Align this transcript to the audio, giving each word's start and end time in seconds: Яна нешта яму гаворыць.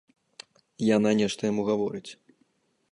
Яна 0.95 1.11
нешта 1.21 1.41
яму 1.51 1.61
гаворыць. 1.71 2.09